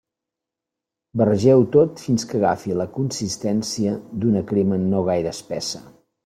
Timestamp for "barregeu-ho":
1.21-1.67